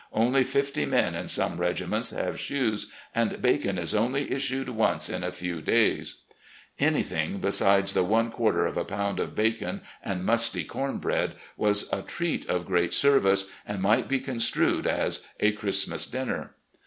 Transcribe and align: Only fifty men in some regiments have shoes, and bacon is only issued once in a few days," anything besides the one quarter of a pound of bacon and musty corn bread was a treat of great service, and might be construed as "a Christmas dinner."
Only 0.13 0.43
fifty 0.43 0.87
men 0.87 1.13
in 1.13 1.27
some 1.27 1.57
regiments 1.57 2.09
have 2.09 2.39
shoes, 2.39 2.91
and 3.13 3.39
bacon 3.39 3.77
is 3.77 3.93
only 3.93 4.31
issued 4.31 4.67
once 4.69 5.09
in 5.11 5.23
a 5.23 5.31
few 5.31 5.61
days," 5.61 6.15
anything 6.79 7.37
besides 7.37 7.93
the 7.93 8.03
one 8.03 8.31
quarter 8.31 8.65
of 8.65 8.77
a 8.77 8.83
pound 8.83 9.19
of 9.19 9.35
bacon 9.35 9.81
and 10.03 10.25
musty 10.25 10.63
corn 10.63 10.97
bread 10.97 11.35
was 11.55 11.87
a 11.93 12.01
treat 12.01 12.49
of 12.49 12.65
great 12.65 12.93
service, 12.93 13.51
and 13.63 13.83
might 13.83 14.07
be 14.07 14.19
construed 14.19 14.87
as 14.87 15.23
"a 15.39 15.51
Christmas 15.51 16.07
dinner." 16.07 16.55